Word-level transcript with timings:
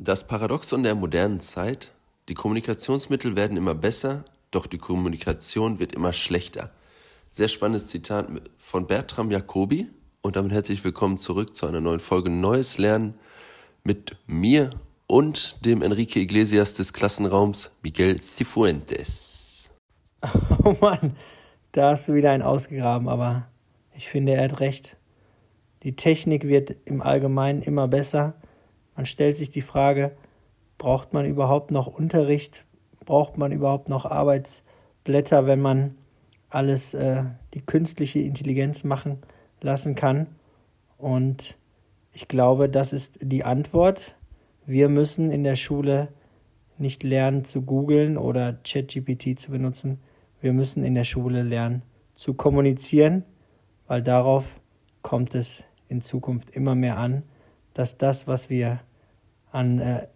Das 0.00 0.28
Paradoxon 0.28 0.84
der 0.84 0.94
modernen 0.94 1.40
Zeit, 1.40 1.90
die 2.28 2.34
Kommunikationsmittel 2.34 3.36
werden 3.36 3.56
immer 3.56 3.74
besser, 3.74 4.24
doch 4.52 4.68
die 4.68 4.78
Kommunikation 4.78 5.80
wird 5.80 5.92
immer 5.92 6.12
schlechter. 6.12 6.70
Sehr 7.32 7.48
spannendes 7.48 7.88
Zitat 7.88 8.28
von 8.58 8.86
Bertram 8.86 9.32
Jacobi 9.32 9.88
und 10.22 10.36
damit 10.36 10.52
herzlich 10.52 10.84
willkommen 10.84 11.18
zurück 11.18 11.56
zu 11.56 11.66
einer 11.66 11.80
neuen 11.80 11.98
Folge 11.98 12.30
Neues 12.30 12.78
Lernen 12.78 13.14
mit 13.82 14.16
mir 14.28 14.70
und 15.08 15.64
dem 15.66 15.82
Enrique 15.82 16.20
Iglesias 16.20 16.74
des 16.74 16.92
Klassenraums 16.92 17.72
Miguel 17.82 18.20
Cifuentes. 18.20 19.70
Oh 20.62 20.76
Mann, 20.80 21.16
da 21.72 21.90
hast 21.90 22.06
du 22.06 22.14
wieder 22.14 22.30
einen 22.30 22.44
ausgegraben, 22.44 23.08
aber 23.08 23.48
ich 23.96 24.08
finde, 24.08 24.34
er 24.34 24.44
hat 24.44 24.60
recht. 24.60 24.96
Die 25.82 25.96
Technik 25.96 26.44
wird 26.44 26.76
im 26.84 27.02
Allgemeinen 27.02 27.62
immer 27.62 27.88
besser. 27.88 28.34
Man 28.98 29.06
stellt 29.06 29.36
sich 29.36 29.48
die 29.48 29.62
Frage, 29.62 30.10
braucht 30.76 31.12
man 31.12 31.24
überhaupt 31.24 31.70
noch 31.70 31.86
Unterricht? 31.86 32.64
Braucht 33.04 33.38
man 33.38 33.52
überhaupt 33.52 33.88
noch 33.88 34.04
Arbeitsblätter, 34.04 35.46
wenn 35.46 35.60
man 35.60 35.94
alles 36.50 36.94
äh, 36.94 37.22
die 37.54 37.60
künstliche 37.60 38.18
Intelligenz 38.18 38.82
machen 38.82 39.18
lassen 39.60 39.94
kann? 39.94 40.26
Und 40.96 41.56
ich 42.12 42.26
glaube, 42.26 42.68
das 42.68 42.92
ist 42.92 43.20
die 43.22 43.44
Antwort. 43.44 44.16
Wir 44.66 44.88
müssen 44.88 45.30
in 45.30 45.44
der 45.44 45.54
Schule 45.54 46.08
nicht 46.76 47.04
lernen 47.04 47.44
zu 47.44 47.62
googeln 47.62 48.18
oder 48.18 48.54
ChatGPT 48.64 49.38
zu 49.38 49.52
benutzen. 49.52 50.00
Wir 50.40 50.52
müssen 50.52 50.82
in 50.82 50.96
der 50.96 51.04
Schule 51.04 51.44
lernen 51.44 51.82
zu 52.16 52.34
kommunizieren, 52.34 53.22
weil 53.86 54.02
darauf 54.02 54.60
kommt 55.02 55.36
es 55.36 55.62
in 55.86 56.00
Zukunft 56.00 56.50
immer 56.50 56.74
mehr 56.74 56.98
an, 56.98 57.22
dass 57.74 57.96
das, 57.96 58.26
was 58.26 58.50
wir 58.50 58.80
an 59.52 59.78
äh, 59.78 60.06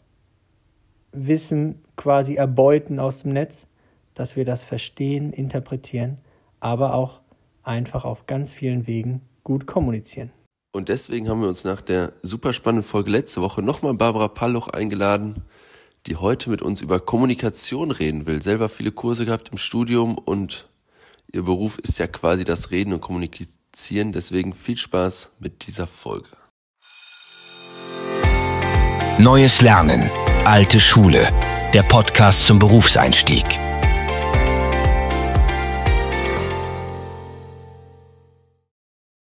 Wissen 1.12 1.82
quasi 1.96 2.34
erbeuten 2.34 2.98
aus 2.98 3.22
dem 3.22 3.32
Netz, 3.32 3.66
dass 4.14 4.36
wir 4.36 4.44
das 4.44 4.62
verstehen, 4.62 5.32
interpretieren, 5.32 6.18
aber 6.60 6.94
auch 6.94 7.20
einfach 7.62 8.04
auf 8.04 8.26
ganz 8.26 8.52
vielen 8.52 8.86
Wegen 8.86 9.22
gut 9.44 9.66
kommunizieren. 9.66 10.30
Und 10.74 10.88
deswegen 10.88 11.28
haben 11.28 11.42
wir 11.42 11.48
uns 11.48 11.64
nach 11.64 11.82
der 11.82 12.12
super 12.22 12.52
spannenden 12.52 12.88
Folge 12.88 13.10
letzte 13.10 13.42
Woche 13.42 13.62
nochmal 13.62 13.94
Barbara 13.94 14.28
Palloch 14.28 14.68
eingeladen, 14.68 15.42
die 16.06 16.16
heute 16.16 16.50
mit 16.50 16.62
uns 16.62 16.80
über 16.80 16.98
Kommunikation 16.98 17.90
reden 17.90 18.26
will. 18.26 18.42
Selber 18.42 18.68
viele 18.68 18.90
Kurse 18.90 19.26
gehabt 19.26 19.50
im 19.50 19.58
Studium 19.58 20.16
und 20.16 20.68
ihr 21.30 21.42
Beruf 21.42 21.78
ist 21.78 21.98
ja 21.98 22.06
quasi 22.06 22.44
das 22.44 22.70
Reden 22.70 22.94
und 22.94 23.02
Kommunizieren. 23.02 24.12
Deswegen 24.12 24.54
viel 24.54 24.78
Spaß 24.78 25.32
mit 25.40 25.66
dieser 25.66 25.86
Folge. 25.86 26.30
Neues 29.18 29.60
Lernen. 29.60 30.10
Alte 30.46 30.80
Schule. 30.80 31.28
Der 31.74 31.82
Podcast 31.82 32.46
zum 32.46 32.58
Berufseinstieg. 32.58 33.44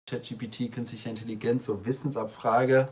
ChatGPT, 0.06 0.74
künstliche 0.74 1.10
Intelligenz, 1.10 1.66
so 1.66 1.86
Wissensabfrage. 1.86 2.90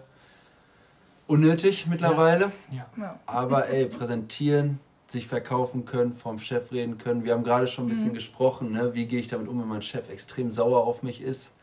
Unnötig 1.27 1.85
mittlerweile. 1.87 2.53
Ja. 2.71 2.87
ja. 2.97 3.19
Aber 3.25 3.67
ey, 3.67 3.87
präsentieren, 3.87 4.79
sich 5.05 5.27
verkaufen 5.27 5.83
können, 5.83 6.13
vom 6.13 6.39
Chef 6.39 6.71
reden 6.71 6.97
können. 6.97 7.25
Wir 7.25 7.33
haben 7.33 7.43
gerade 7.43 7.67
schon 7.67 7.85
ein 7.85 7.89
bisschen 7.89 8.11
mhm. 8.11 8.15
gesprochen, 8.15 8.71
ne? 8.71 8.93
wie 8.93 9.05
gehe 9.05 9.19
ich 9.19 9.27
damit 9.27 9.49
um, 9.49 9.59
wenn 9.59 9.67
mein 9.67 9.81
Chef 9.81 10.09
extrem 10.09 10.49
sauer 10.49 10.85
auf 10.85 11.03
mich 11.03 11.21
ist. 11.21 11.55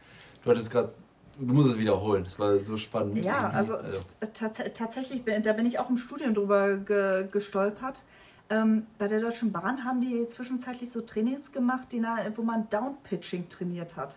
Du 0.44 0.50
hattest 0.50 0.70
gerade 0.70 0.92
Du 1.38 1.54
musst 1.54 1.70
es 1.70 1.78
wiederholen, 1.78 2.24
das 2.24 2.38
war 2.38 2.58
so 2.60 2.76
spannend. 2.76 3.24
Ja, 3.24 3.50
also, 3.50 3.76
also. 3.76 4.04
Tats 4.34 4.58
tatsächlich, 4.74 5.24
bin, 5.24 5.42
da 5.42 5.52
bin 5.52 5.66
ich 5.66 5.78
auch 5.78 5.88
im 5.88 5.96
Studium 5.96 6.34
drüber 6.34 6.76
ge 6.76 7.26
gestolpert. 7.30 8.02
Ähm, 8.50 8.86
bei 8.98 9.08
der 9.08 9.20
Deutschen 9.20 9.50
Bahn 9.50 9.84
haben 9.84 10.00
die 10.00 10.26
zwischenzeitlich 10.26 10.90
so 10.90 11.00
Trainings 11.00 11.52
gemacht, 11.52 11.88
die, 11.92 12.02
wo 12.36 12.42
man 12.42 12.68
Downpitching 12.68 13.48
trainiert 13.48 13.96
hat. 13.96 14.16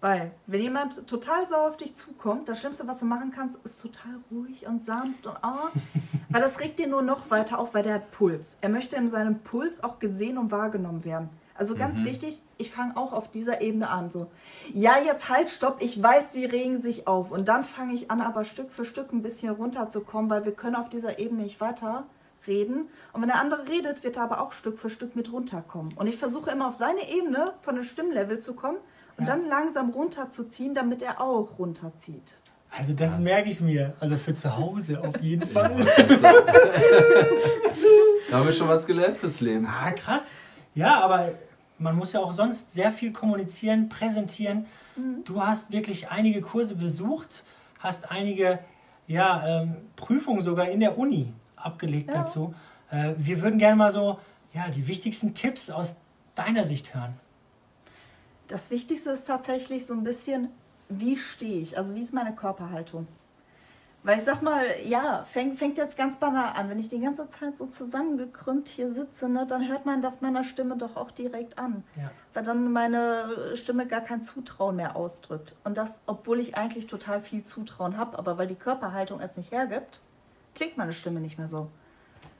Weil, 0.00 0.30
wenn 0.46 0.60
jemand 0.60 1.08
total 1.08 1.46
sauer 1.46 1.68
auf 1.68 1.76
dich 1.76 1.94
zukommt, 1.94 2.48
das 2.48 2.60
Schlimmste, 2.60 2.86
was 2.86 3.00
du 3.00 3.06
machen 3.06 3.32
kannst, 3.32 3.64
ist 3.64 3.82
total 3.82 4.12
ruhig 4.30 4.66
und 4.66 4.82
sanft 4.82 5.26
und 5.26 5.36
oh, 5.42 5.78
weil 6.28 6.40
das 6.40 6.60
regt 6.60 6.78
dir 6.78 6.86
nur 6.86 7.02
noch 7.02 7.30
weiter 7.30 7.58
auf, 7.58 7.74
weil 7.74 7.82
der 7.82 7.94
hat 7.94 8.12
Puls. 8.12 8.58
Er 8.60 8.68
möchte 8.68 8.96
in 8.96 9.08
seinem 9.08 9.40
Puls 9.40 9.82
auch 9.82 9.98
gesehen 9.98 10.38
und 10.38 10.52
wahrgenommen 10.52 11.04
werden. 11.04 11.28
Also 11.58 11.74
ganz 11.74 11.98
mhm. 11.98 12.04
wichtig, 12.04 12.40
ich 12.56 12.70
fange 12.70 12.96
auch 12.96 13.12
auf 13.12 13.32
dieser 13.32 13.60
Ebene 13.60 13.90
an. 13.90 14.10
So, 14.10 14.30
ja, 14.72 14.96
jetzt 14.96 15.28
halt, 15.28 15.50
stopp, 15.50 15.78
ich 15.80 16.00
weiß, 16.00 16.32
sie 16.32 16.44
regen 16.44 16.80
sich 16.80 17.08
auf. 17.08 17.32
Und 17.32 17.48
dann 17.48 17.64
fange 17.64 17.94
ich 17.94 18.12
an, 18.12 18.20
aber 18.20 18.44
Stück 18.44 18.70
für 18.70 18.84
Stück 18.84 19.12
ein 19.12 19.22
bisschen 19.22 19.52
runterzukommen, 19.52 20.30
weil 20.30 20.44
wir 20.44 20.52
können 20.52 20.76
auf 20.76 20.88
dieser 20.88 21.18
Ebene 21.18 21.42
nicht 21.42 21.60
weiter 21.60 22.06
reden. 22.46 22.88
Und 23.12 23.22
wenn 23.22 23.28
der 23.28 23.40
andere 23.40 23.66
redet, 23.66 24.04
wird 24.04 24.18
er 24.18 24.22
aber 24.22 24.40
auch 24.40 24.52
Stück 24.52 24.78
für 24.78 24.88
Stück 24.88 25.16
mit 25.16 25.32
runterkommen. 25.32 25.94
Und 25.94 26.06
ich 26.06 26.16
versuche 26.16 26.52
immer 26.52 26.68
auf 26.68 26.74
seine 26.74 27.10
Ebene 27.10 27.52
von 27.60 27.74
dem 27.74 27.82
Stimmlevel 27.82 28.38
zu 28.38 28.54
kommen 28.54 28.78
und 29.16 29.26
ja. 29.26 29.34
dann 29.34 29.48
langsam 29.48 29.90
runterzuziehen, 29.90 30.74
damit 30.74 31.02
er 31.02 31.20
auch 31.20 31.58
runterzieht. 31.58 32.34
Also 32.70 32.92
das 32.92 33.14
ja. 33.14 33.20
merke 33.20 33.50
ich 33.50 33.60
mir. 33.60 33.94
Also 33.98 34.16
für 34.16 34.32
zu 34.32 34.56
Hause 34.56 35.00
auf 35.00 35.20
jeden 35.20 35.44
Fall. 35.48 35.70
da 38.30 38.36
haben 38.36 38.46
wir 38.46 38.52
schon 38.52 38.68
was 38.68 38.86
gelernt 38.86 39.16
fürs 39.16 39.40
Leben. 39.40 39.66
Ah, 39.66 39.90
krass. 39.90 40.30
Ja, 40.78 41.00
aber 41.00 41.32
man 41.80 41.96
muss 41.96 42.12
ja 42.12 42.20
auch 42.20 42.30
sonst 42.30 42.70
sehr 42.70 42.92
viel 42.92 43.12
kommunizieren, 43.12 43.88
präsentieren. 43.88 44.66
Mhm. 44.94 45.24
Du 45.24 45.42
hast 45.44 45.72
wirklich 45.72 46.08
einige 46.10 46.40
Kurse 46.40 46.76
besucht, 46.76 47.42
hast 47.80 48.12
einige 48.12 48.60
ja, 49.08 49.44
ähm, 49.62 49.74
Prüfungen 49.96 50.40
sogar 50.40 50.68
in 50.68 50.78
der 50.78 50.96
Uni 50.96 51.32
abgelegt 51.56 52.10
ja. 52.14 52.22
dazu. 52.22 52.54
Äh, 52.92 53.14
wir 53.16 53.42
würden 53.42 53.58
gerne 53.58 53.74
mal 53.74 53.92
so 53.92 54.20
ja, 54.54 54.68
die 54.68 54.86
wichtigsten 54.86 55.34
Tipps 55.34 55.68
aus 55.68 55.96
deiner 56.36 56.62
Sicht 56.62 56.94
hören. 56.94 57.14
Das 58.46 58.70
Wichtigste 58.70 59.10
ist 59.10 59.26
tatsächlich 59.26 59.84
so 59.84 59.94
ein 59.94 60.04
bisschen, 60.04 60.48
wie 60.88 61.16
stehe 61.16 61.60
ich? 61.60 61.76
Also 61.76 61.96
wie 61.96 62.00
ist 62.00 62.14
meine 62.14 62.36
Körperhaltung? 62.36 63.08
Weil 64.08 64.16
ich 64.16 64.24
sag 64.24 64.40
mal, 64.40 64.64
ja, 64.86 65.22
fängt, 65.30 65.58
fängt 65.58 65.76
jetzt 65.76 65.98
ganz 65.98 66.16
banal 66.16 66.54
an. 66.56 66.70
Wenn 66.70 66.78
ich 66.78 66.88
die 66.88 66.98
ganze 66.98 67.28
Zeit 67.28 67.58
so 67.58 67.66
zusammengekrümmt 67.66 68.66
hier 68.66 68.90
sitze, 68.90 69.28
ne, 69.28 69.46
dann 69.46 69.68
hört 69.68 69.84
man 69.84 70.00
das 70.00 70.22
meiner 70.22 70.44
Stimme 70.44 70.78
doch 70.78 70.96
auch 70.96 71.10
direkt 71.10 71.58
an. 71.58 71.84
Ja. 71.94 72.10
Weil 72.32 72.42
dann 72.42 72.72
meine 72.72 73.54
Stimme 73.54 73.86
gar 73.86 74.00
kein 74.00 74.22
Zutrauen 74.22 74.76
mehr 74.76 74.96
ausdrückt. 74.96 75.54
Und 75.62 75.76
das, 75.76 76.04
obwohl 76.06 76.40
ich 76.40 76.56
eigentlich 76.56 76.86
total 76.86 77.20
viel 77.20 77.44
Zutrauen 77.44 77.98
habe, 77.98 78.18
aber 78.18 78.38
weil 78.38 78.46
die 78.46 78.54
Körperhaltung 78.54 79.20
es 79.20 79.36
nicht 79.36 79.52
hergibt, 79.52 80.00
klingt 80.54 80.78
meine 80.78 80.94
Stimme 80.94 81.20
nicht 81.20 81.36
mehr 81.36 81.48
so. 81.48 81.68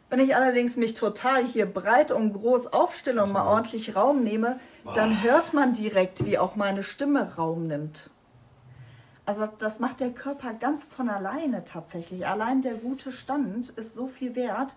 Wenn 0.08 0.20
ich 0.20 0.34
allerdings 0.34 0.78
mich 0.78 0.94
total 0.94 1.44
hier 1.44 1.66
breit 1.66 2.12
und 2.12 2.32
groß 2.32 2.72
aufstelle 2.72 3.22
und 3.22 3.34
mal 3.34 3.46
ordentlich 3.46 3.94
Raum 3.94 4.24
nehme, 4.24 4.58
dann 4.94 5.22
hört 5.22 5.52
man 5.52 5.74
direkt, 5.74 6.24
wie 6.24 6.38
auch 6.38 6.56
meine 6.56 6.82
Stimme 6.82 7.34
Raum 7.36 7.66
nimmt. 7.66 8.08
Also 9.28 9.46
das 9.58 9.78
macht 9.78 10.00
der 10.00 10.08
Körper 10.08 10.54
ganz 10.54 10.84
von 10.84 11.10
alleine 11.10 11.62
tatsächlich. 11.62 12.26
Allein 12.26 12.62
der 12.62 12.72
gute 12.72 13.12
Stand 13.12 13.68
ist 13.68 13.94
so 13.94 14.08
viel 14.08 14.34
wert. 14.34 14.74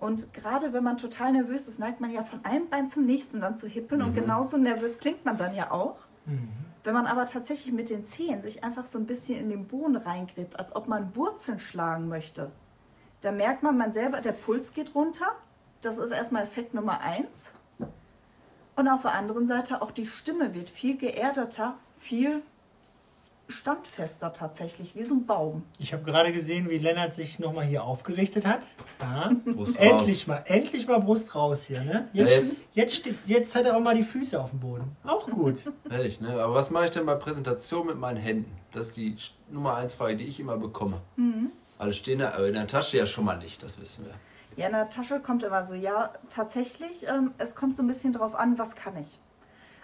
Und 0.00 0.34
gerade 0.34 0.72
wenn 0.72 0.82
man 0.82 0.96
total 0.96 1.30
nervös 1.30 1.68
ist, 1.68 1.78
neigt 1.78 2.00
man 2.00 2.10
ja 2.10 2.24
von 2.24 2.44
einem 2.44 2.68
Bein 2.68 2.88
zum 2.88 3.06
nächsten 3.06 3.40
dann 3.40 3.56
zu 3.56 3.68
hippeln. 3.68 4.00
Mhm. 4.00 4.08
Und 4.08 4.14
genauso 4.16 4.56
nervös 4.56 4.98
klingt 4.98 5.24
man 5.24 5.36
dann 5.36 5.54
ja 5.54 5.70
auch. 5.70 5.98
Mhm. 6.26 6.48
Wenn 6.82 6.94
man 6.94 7.06
aber 7.06 7.26
tatsächlich 7.26 7.72
mit 7.72 7.90
den 7.90 8.04
Zehen 8.04 8.42
sich 8.42 8.64
einfach 8.64 8.86
so 8.86 8.98
ein 8.98 9.06
bisschen 9.06 9.38
in 9.38 9.50
den 9.50 9.68
Boden 9.68 9.94
reingräbt, 9.94 10.58
als 10.58 10.74
ob 10.74 10.88
man 10.88 11.14
Wurzeln 11.14 11.60
schlagen 11.60 12.08
möchte, 12.08 12.50
da 13.20 13.30
merkt 13.30 13.62
man, 13.62 13.76
man 13.76 13.92
selber, 13.92 14.20
der 14.20 14.32
Puls 14.32 14.74
geht 14.74 14.96
runter. 14.96 15.26
Das 15.80 15.98
ist 15.98 16.10
erstmal 16.10 16.42
Effekt 16.42 16.74
Nummer 16.74 17.02
eins. 17.02 17.54
Und 18.74 18.88
auf 18.88 19.02
der 19.02 19.12
anderen 19.12 19.46
Seite 19.46 19.80
auch 19.80 19.92
die 19.92 20.06
Stimme 20.08 20.54
wird 20.54 20.70
viel 20.70 20.96
geerdeter, 20.96 21.76
viel 22.00 22.42
standfester 23.48 24.32
tatsächlich, 24.32 24.94
wie 24.96 25.02
so 25.02 25.14
ein 25.14 25.26
Baum. 25.26 25.64
Ich 25.78 25.92
habe 25.92 26.02
gerade 26.04 26.32
gesehen, 26.32 26.70
wie 26.70 26.78
Lennart 26.78 27.12
sich 27.12 27.38
nochmal 27.38 27.64
hier 27.64 27.84
aufgerichtet 27.84 28.46
hat. 28.46 28.66
Ja. 29.00 29.32
Brust 29.44 29.78
endlich 29.78 30.22
raus. 30.22 30.26
mal, 30.26 30.42
endlich 30.46 30.86
mal 30.86 31.00
Brust 31.00 31.34
raus 31.34 31.64
hier. 31.66 31.82
Ne? 31.82 32.08
Jetzt, 32.12 32.30
ja, 32.30 32.38
jetzt, 32.38 32.62
jetzt, 32.74 32.96
steht, 32.96 33.16
jetzt 33.26 33.54
hat 33.54 33.66
er 33.66 33.76
auch 33.76 33.80
mal 33.80 33.94
die 33.94 34.02
Füße 34.02 34.40
auf 34.40 34.50
dem 34.50 34.60
Boden. 34.60 34.96
Auch 35.04 35.28
gut. 35.28 35.70
Ehrlich, 35.90 36.20
ne? 36.20 36.30
Aber 36.42 36.54
was 36.54 36.70
mache 36.70 36.86
ich 36.86 36.90
denn 36.90 37.06
bei 37.06 37.14
Präsentation 37.14 37.86
mit 37.86 37.98
meinen 37.98 38.18
Händen? 38.18 38.50
Das 38.72 38.88
ist 38.88 38.96
die 38.96 39.16
Nummer 39.50 39.76
eins 39.76 39.94
Frage, 39.94 40.16
die 40.16 40.24
ich 40.24 40.40
immer 40.40 40.56
bekomme. 40.56 41.00
Mhm. 41.16 41.50
Alle 41.78 41.92
stehen 41.92 42.20
da, 42.20 42.30
in 42.44 42.54
der 42.54 42.66
Tasche 42.66 42.96
ja 42.96 43.06
schon 43.06 43.24
mal 43.24 43.38
nicht, 43.38 43.62
das 43.62 43.80
wissen 43.80 44.06
wir. 44.06 44.14
Ja, 44.56 44.66
in 44.66 44.72
der 44.72 44.88
Tasche 44.88 45.20
kommt 45.20 45.42
immer 45.42 45.64
so, 45.64 45.74
ja, 45.74 46.12
tatsächlich, 46.28 47.06
ähm, 47.08 47.32
es 47.38 47.54
kommt 47.54 47.76
so 47.76 47.82
ein 47.82 47.86
bisschen 47.86 48.12
drauf 48.12 48.34
an, 48.34 48.58
was 48.58 48.76
kann 48.76 48.96
ich. 48.98 49.18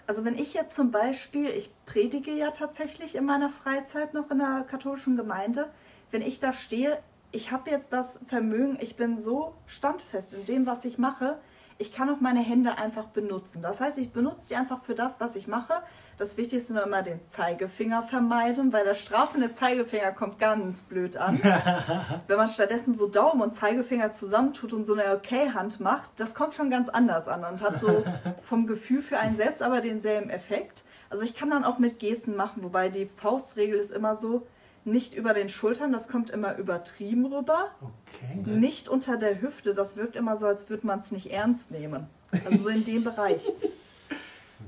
Also 0.08 0.24
wenn 0.24 0.38
ich 0.38 0.54
jetzt 0.54 0.74
zum 0.74 0.90
Beispiel, 0.90 1.48
ich 1.48 1.70
predige 1.84 2.32
ja 2.32 2.50
tatsächlich 2.50 3.14
in 3.14 3.26
meiner 3.26 3.50
Freizeit 3.50 4.14
noch 4.14 4.30
in 4.30 4.38
der 4.38 4.64
katholischen 4.66 5.18
Gemeinde, 5.18 5.68
wenn 6.10 6.22
ich 6.22 6.40
da 6.40 6.54
stehe, 6.54 6.98
ich 7.30 7.52
habe 7.52 7.70
jetzt 7.70 7.92
das 7.92 8.24
Vermögen, 8.26 8.78
ich 8.80 8.96
bin 8.96 9.20
so 9.20 9.54
standfest 9.66 10.32
in 10.32 10.46
dem, 10.46 10.66
was 10.66 10.86
ich 10.86 10.96
mache, 10.96 11.38
ich 11.78 11.92
kann 11.92 12.10
auch 12.10 12.20
meine 12.20 12.40
Hände 12.40 12.76
einfach 12.76 13.06
benutzen. 13.06 13.62
Das 13.62 13.80
heißt, 13.80 13.98
ich 13.98 14.10
benutze 14.10 14.48
die 14.48 14.56
einfach 14.56 14.82
für 14.82 14.96
das, 14.96 15.20
was 15.20 15.36
ich 15.36 15.46
mache. 15.46 15.74
Das 16.18 16.36
Wichtigste 16.36 16.72
ist 16.74 16.84
immer 16.84 17.02
den 17.02 17.20
Zeigefinger 17.28 18.02
vermeiden, 18.02 18.72
weil 18.72 18.84
der 18.84 18.94
strafende 18.94 19.52
Zeigefinger 19.52 20.10
kommt 20.10 20.40
ganz 20.40 20.82
blöd 20.82 21.16
an. 21.16 21.40
Wenn 22.26 22.36
man 22.36 22.48
stattdessen 22.48 22.92
so 22.92 23.06
Daumen 23.06 23.40
und 23.40 23.54
Zeigefinger 23.54 24.10
zusammentut 24.10 24.72
und 24.72 24.84
so 24.84 24.94
eine 24.94 25.14
Okay-Hand 25.14 25.78
macht, 25.78 26.10
das 26.16 26.34
kommt 26.34 26.54
schon 26.54 26.70
ganz 26.70 26.88
anders 26.88 27.28
an 27.28 27.44
und 27.44 27.62
hat 27.62 27.78
so 27.78 28.04
vom 28.42 28.66
Gefühl 28.66 29.00
für 29.00 29.18
einen 29.20 29.36
selbst 29.36 29.62
aber 29.62 29.80
denselben 29.80 30.30
Effekt. 30.30 30.82
Also 31.10 31.22
ich 31.22 31.36
kann 31.36 31.50
dann 31.50 31.64
auch 31.64 31.78
mit 31.78 32.00
Gesten 32.00 32.34
machen, 32.34 32.64
wobei 32.64 32.88
die 32.88 33.06
Faustregel 33.06 33.78
ist 33.78 33.92
immer 33.92 34.16
so, 34.16 34.46
nicht 34.90 35.14
über 35.14 35.34
den 35.34 35.48
Schultern, 35.48 35.92
das 35.92 36.08
kommt 36.08 36.30
immer 36.30 36.56
übertrieben 36.56 37.26
rüber. 37.26 37.70
Okay. 37.80 38.58
Nicht 38.58 38.88
unter 38.88 39.16
der 39.16 39.40
Hüfte, 39.40 39.74
das 39.74 39.96
wirkt 39.96 40.16
immer 40.16 40.36
so, 40.36 40.46
als 40.46 40.68
würde 40.70 40.86
man 40.86 41.00
es 41.00 41.12
nicht 41.12 41.32
ernst 41.32 41.70
nehmen. 41.70 42.06
Also 42.44 42.64
so 42.64 42.68
in 42.68 42.84
dem 42.84 43.04
Bereich. 43.04 43.42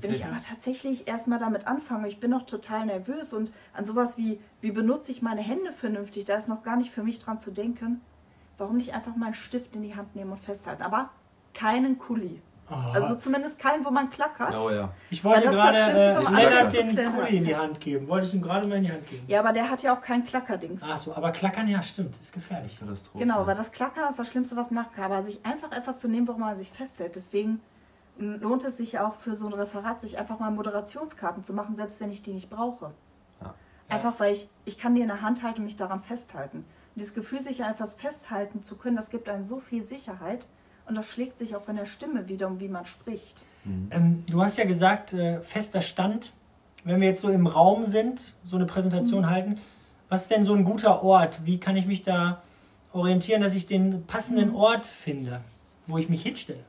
Wenn 0.00 0.11
ich 0.12 0.25
aber 0.25 0.38
tatsächlich 0.40 1.08
erstmal 1.08 1.38
damit 1.38 1.67
anfange, 1.67 2.08
ich 2.08 2.20
bin 2.20 2.31
noch 2.31 2.46
total 2.46 2.87
nervös 2.87 3.32
und 3.32 3.52
an 3.75 3.84
sowas 3.84 4.17
wie, 4.17 4.40
wie 4.61 4.70
benutze 4.70 5.11
ich 5.11 5.20
meine 5.20 5.43
Hände 5.43 5.72
vernünftig, 5.72 6.25
da 6.25 6.37
ist 6.37 6.49
noch 6.49 6.62
gar 6.62 6.76
nicht 6.76 6.90
für 6.90 7.02
mich 7.02 7.19
dran 7.19 7.38
zu 7.38 7.50
denken, 7.50 8.00
warum 8.56 8.76
nicht 8.76 8.94
einfach 8.94 9.17
mal 9.17 9.26
einen 9.26 9.34
Stift 9.34 9.75
in 9.75 9.82
die 9.82 9.96
Hand 9.96 10.17
nehmen 10.17 10.32
und 10.32 10.40
festhalten. 10.40 10.82
Aber 10.82 11.11
keinen 11.52 11.99
Kuli. 11.99 12.40
Ah. 12.70 12.93
Also 12.94 13.17
zumindest 13.17 13.58
keinen, 13.58 13.84
wo 13.84 13.90
man 13.90 14.08
klackert. 14.11 14.55
Oh 14.55 14.70
ja. 14.70 14.93
Ich 15.11 15.25
wollte 15.25 15.49
gerade 15.49 15.76
äh, 15.76 16.14
Lennart 16.14 16.72
den 16.72 17.12
Kuli 17.12 17.37
in 17.38 17.44
die. 17.44 17.56
Hand 17.56 17.81
geben. 17.81 18.06
Wollte 18.06 18.26
ich 18.26 18.34
ihm 18.34 18.43
gerade 18.43 18.67
mal 18.67 18.76
in 18.76 18.84
die 18.84 18.93
Hand 18.93 19.08
geben. 19.08 19.25
Ja, 19.26 19.40
aber 19.40 19.52
der 19.52 19.69
hat 19.69 19.82
ja 19.82 19.94
auch 19.94 20.00
kein 20.00 20.25
Klackerdings. 20.25 20.82
Ach 20.88 20.96
so, 20.96 21.14
aber 21.14 21.32
klackern, 21.32 21.67
ja, 21.67 21.82
stimmt, 21.82 22.17
ist 22.20 22.32
gefährlich. 22.32 22.78
Katastrophe. 22.78 23.25
Genau, 23.25 23.46
weil 23.46 23.56
das 23.56 23.72
Klackern 23.72 24.08
ist 24.08 24.19
das 24.19 24.28
Schlimmste, 24.28 24.56
was 24.56 24.70
man 24.70 24.84
machen 24.84 24.94
kann. 24.94 25.12
Aber 25.12 25.22
sich 25.22 25.44
einfach 25.44 25.72
etwas 25.72 25.99
zu 25.99 26.08
nehmen, 26.08 26.28
woran 26.28 26.40
man 26.40 26.56
sich 26.56 26.70
festhält. 26.70 27.17
Deswegen 27.17 27.61
lohnt 28.19 28.64
es 28.64 28.76
sich 28.76 28.99
auch 28.99 29.14
für 29.14 29.34
so 29.34 29.46
ein 29.46 29.52
Referat, 29.52 30.00
sich 30.00 30.19
einfach 30.19 30.38
mal 30.38 30.50
Moderationskarten 30.50 31.43
zu 31.43 31.55
machen, 31.55 31.76
selbst 31.76 32.00
wenn 32.00 32.11
ich 32.11 32.22
die 32.22 32.32
nicht 32.32 32.50
brauche. 32.50 32.93
Ja. 33.40 33.55
Einfach 33.88 34.20
weil 34.20 34.32
ich, 34.32 34.49
ich 34.64 34.78
kann 34.78 34.94
die 34.94 35.00
in 35.00 35.08
der 35.08 35.22
Hand 35.22 35.43
halten 35.43 35.58
und 35.58 35.64
mich 35.64 35.76
daran 35.76 36.02
festhalten. 36.02 36.58
Und 36.58 36.96
dieses 36.96 37.14
Gefühl, 37.14 37.40
sich 37.40 37.64
an 37.64 37.72
etwas 37.72 37.94
festhalten 37.94 38.62
zu 38.62 38.76
können, 38.76 38.96
das 38.96 39.11
gibt 39.11 39.28
einem 39.28 39.44
so 39.44 39.58
viel 39.58 39.82
Sicherheit. 39.82 40.46
Und 40.90 40.96
das 40.96 41.06
schlägt 41.06 41.38
sich 41.38 41.54
auch 41.54 41.69
in 41.69 41.76
der 41.76 41.87
Stimme 41.87 42.26
wieder, 42.26 42.48
um 42.48 42.58
wie 42.58 42.66
man 42.66 42.84
spricht. 42.84 43.44
Ähm, 43.92 44.25
du 44.28 44.42
hast 44.42 44.58
ja 44.58 44.64
gesagt, 44.64 45.12
äh, 45.12 45.40
fester 45.40 45.82
Stand. 45.82 46.32
Wenn 46.82 47.00
wir 47.00 47.06
jetzt 47.06 47.20
so 47.20 47.28
im 47.28 47.46
Raum 47.46 47.84
sind, 47.84 48.34
so 48.42 48.56
eine 48.56 48.66
Präsentation 48.66 49.31
halten, 49.31 49.54
was 50.08 50.22
ist 50.22 50.32
denn 50.32 50.42
so 50.42 50.52
ein 50.52 50.64
guter 50.64 51.04
Ort? 51.04 51.46
Wie 51.46 51.60
kann 51.60 51.76
ich 51.76 51.87
mich 51.87 52.02
da 52.02 52.42
orientieren, 52.92 53.40
dass 53.40 53.54
ich 53.54 53.69
den 53.69 54.04
passenden 54.06 54.52
Ort 54.52 54.84
finde, 54.84 55.42
wo 55.87 55.96
ich 55.96 56.08
mich 56.08 56.25
hinstelle? 56.25 56.64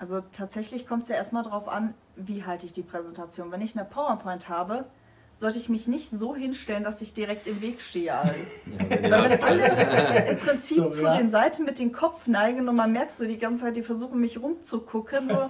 Also 0.00 0.20
tatsächlich 0.32 0.84
kommt 0.84 1.04
es 1.04 1.08
ja 1.08 1.14
erstmal 1.14 1.44
darauf 1.44 1.68
an, 1.68 1.94
wie 2.16 2.44
halte 2.44 2.66
ich 2.66 2.72
die 2.72 2.82
Präsentation. 2.82 3.52
Wenn 3.52 3.60
ich 3.60 3.76
eine 3.76 3.84
PowerPoint 3.84 4.48
habe, 4.48 4.86
sollte 5.32 5.58
ich 5.58 5.68
mich 5.68 5.86
nicht 5.86 6.10
so 6.10 6.34
hinstellen, 6.34 6.82
dass 6.82 7.00
ich 7.00 7.14
direkt 7.14 7.46
im 7.46 7.60
Weg 7.60 7.80
stehe. 7.80 8.14
allen. 8.14 8.34
Weil 8.88 9.30
wenn 9.30 9.42
alle 9.42 10.28
im 10.30 10.36
Prinzip 10.38 10.76
So, 10.76 10.90
zu 10.90 11.02
ja. 11.04 11.16
den 11.16 11.30
Seiten 11.30 11.64
mit 11.64 11.78
dem 11.78 11.92
Kopf 11.92 12.26
neigen 12.26 12.68
und 12.68 12.74
man 12.74 12.92
merkt 12.92 13.16
so 13.16 13.24
die 13.24 13.38
ganze 13.38 13.64
Zeit, 13.64 13.76
die 13.76 13.82
versuchen 13.82 14.20
mich 14.20 14.42
rumzugucken, 14.42 15.28
so, 15.28 15.48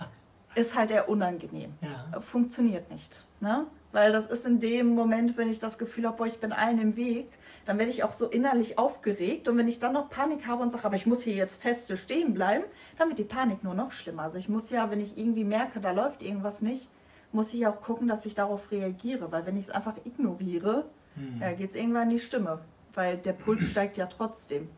ist 0.54 0.74
halt 0.74 0.90
eher 0.90 1.08
unangenehm. 1.08 1.72
Ja. 1.80 2.20
Funktioniert 2.20 2.90
nicht. 2.90 3.22
Ne? 3.40 3.66
Weil 3.92 4.12
das 4.12 4.26
ist 4.26 4.44
in 4.44 4.60
dem 4.60 4.88
Moment, 4.88 5.36
wenn 5.36 5.48
ich 5.48 5.60
das 5.60 5.78
Gefühl 5.78 6.06
habe, 6.06 6.16
boah, 6.16 6.26
ich 6.26 6.40
bin 6.40 6.52
allen 6.52 6.80
im 6.80 6.96
Weg, 6.96 7.28
dann 7.64 7.78
werde 7.78 7.90
ich 7.90 8.02
auch 8.02 8.12
so 8.12 8.26
innerlich 8.26 8.78
aufgeregt. 8.78 9.46
Und 9.46 9.56
wenn 9.58 9.68
ich 9.68 9.78
dann 9.78 9.92
noch 9.92 10.08
Panik 10.08 10.46
habe 10.46 10.62
und 10.62 10.72
sage, 10.72 10.84
aber 10.84 10.96
ich 10.96 11.06
muss 11.06 11.22
hier 11.22 11.34
jetzt 11.34 11.62
feste 11.62 11.96
stehen 11.96 12.34
bleiben, 12.34 12.64
dann 12.98 13.08
wird 13.08 13.18
die 13.18 13.24
Panik 13.24 13.62
nur 13.62 13.74
noch 13.74 13.92
schlimmer. 13.92 14.22
Also 14.22 14.38
ich 14.38 14.48
muss 14.48 14.70
ja, 14.70 14.90
wenn 14.90 15.00
ich 15.00 15.18
irgendwie 15.18 15.44
merke, 15.44 15.78
da 15.80 15.92
läuft 15.92 16.22
irgendwas 16.22 16.62
nicht, 16.62 16.88
muss 17.32 17.52
ich 17.54 17.66
auch 17.66 17.80
gucken, 17.80 18.08
dass 18.08 18.24
ich 18.26 18.34
darauf 18.34 18.70
reagiere. 18.70 19.30
Weil 19.32 19.44
wenn 19.46 19.56
ich 19.56 19.64
es 19.66 19.70
einfach 19.70 19.94
ignoriere, 20.04 20.84
ja, 21.40 21.52
geht 21.52 21.70
es 21.70 21.76
irgendwann 21.76 22.04
in 22.04 22.16
die 22.16 22.18
Stimme. 22.18 22.60
Weil 22.94 23.18
der 23.18 23.32
Puls 23.32 23.62
steigt 23.70 23.96
ja 23.96 24.06
trotzdem. 24.06 24.68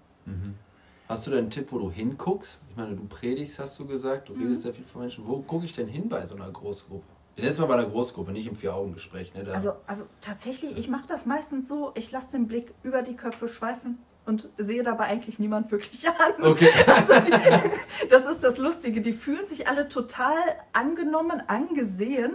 Hast 1.09 1.27
du 1.27 1.31
denn 1.31 1.41
einen 1.41 1.51
Tipp, 1.51 1.73
wo 1.73 1.79
du 1.79 1.91
hinguckst? 1.91 2.61
Ich 2.71 2.77
meine, 2.77 2.95
du 2.95 3.05
predigst, 3.05 3.59
hast 3.59 3.79
du 3.79 3.87
gesagt, 3.87 4.29
du 4.29 4.35
Mhm. 4.35 4.43
redest 4.43 4.63
sehr 4.63 4.73
viel 4.73 4.85
von 4.85 5.01
Menschen. 5.03 5.27
Wo 5.27 5.39
gucke 5.41 5.65
ich 5.65 5.73
denn 5.73 5.89
hin 5.89 6.09
bei 6.09 6.25
so 6.25 6.37
einer 6.37 6.49
Großgruppe? 6.51 7.03
Wir 7.37 7.43
sind 7.45 7.51
jetzt 7.53 7.59
mal 7.61 7.67
bei 7.67 7.75
einer 7.75 7.89
Großgruppe, 7.91 8.33
nicht 8.33 8.47
im 8.47 8.55
Vier-Augen-Gespräch. 8.55 9.35
Ne? 9.35 9.45
Da- 9.45 9.53
Also, 9.53 9.73
also 9.87 10.05
tatsächlich, 10.21 10.77
ich 10.79 10.89
mache 10.89 11.07
das 11.09 11.27
meistens 11.27 11.67
so, 11.69 11.93
ich 11.95 12.11
lasse 12.13 12.33
den 12.33 12.47
Blick 12.47 12.73
über 12.83 13.03
die 13.03 13.15
Köpfe 13.17 13.49
schweifen 13.49 13.99
und 14.27 14.49
sehe 14.59 14.83
dabei 14.83 15.05
eigentlich 15.05 15.39
niemand 15.39 15.71
wirklich 15.71 16.07
an. 16.09 16.45
Okay. 16.45 16.69
Also 16.87 17.31
die, 17.31 18.09
das 18.09 18.27
ist 18.27 18.45
das 18.45 18.59
Lustige, 18.59 19.01
die 19.01 19.13
fühlen 19.13 19.47
sich 19.47 19.69
alle 19.69 19.89
total 19.89 20.37
angenommen, 20.73 21.43
angesehen, 21.47 22.33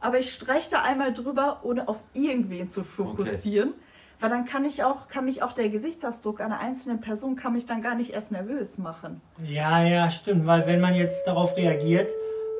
aber 0.00 0.18
ich 0.18 0.32
streiche 0.32 0.70
da 0.70 0.82
einmal 0.82 1.12
drüber, 1.12 1.60
ohne 1.62 1.88
auf 1.88 1.98
irgendwen 2.14 2.68
zu 2.68 2.84
fokussieren. 2.84 3.74
Weil 4.20 4.28
dann 4.28 4.44
kann 4.44 4.66
ich 4.66 4.84
auch, 4.84 5.08
kann 5.08 5.24
mich 5.24 5.42
auch 5.42 5.52
der 5.52 5.70
Gesichtsausdruck 5.70 6.42
einer 6.42 6.60
einzelnen 6.60 7.00
Person 7.00 7.36
kann 7.36 7.54
mich 7.54 7.64
dann 7.64 7.80
gar 7.80 7.94
nicht 7.94 8.10
erst 8.10 8.32
nervös 8.32 8.76
machen. 8.76 9.22
Ja, 9.42 9.82
ja, 9.82 10.10
stimmt, 10.10 10.46
weil 10.46 10.66
wenn 10.66 10.78
man 10.80 10.94
jetzt 10.94 11.26
darauf 11.26 11.56
reagiert 11.56 12.10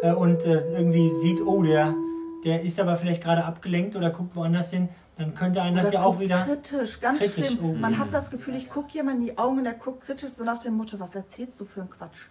äh, 0.01 0.13
und 0.13 0.47
äh, 0.47 0.63
irgendwie 0.75 1.11
sieht, 1.11 1.43
oh, 1.43 1.63
der, 1.63 1.95
der 2.47 2.63
ist 2.63 2.81
aber 2.81 2.97
vielleicht 2.97 3.23
gerade 3.23 3.45
abgelenkt 3.45 3.95
oder 3.95 4.09
guckt 4.09 4.37
woanders 4.37 4.71
hin, 4.71 4.89
dann 5.21 5.35
könnte 5.35 5.61
einen 5.63 5.77
das 5.77 5.89
Oder 5.89 5.95
ja 5.95 6.05
auch 6.05 6.19
wieder. 6.19 6.43
kritisch, 6.45 6.99
ganz 7.01 7.19
kritisch, 7.21 7.49
schlimm. 7.53 7.65
oh. 7.65 7.75
Man 7.75 7.99
hat 7.99 8.13
das 8.13 8.31
Gefühl, 8.31 8.57
ich 8.57 8.69
gucke 8.69 8.89
jemand 8.93 9.21
in 9.21 9.27
die 9.27 9.39
Augen 9.39 9.59
und 9.59 9.65
der 9.65 9.75
guckt 9.75 10.01
kritisch 10.05 10.31
so 10.33 10.45
nach 10.45 10.59
dem 10.59 10.75
Motto, 10.75 10.99
was 10.99 11.15
erzählst 11.15 11.61
du 11.61 11.65
für 11.67 11.83
einen 11.83 11.91
Quatsch? 11.91 12.27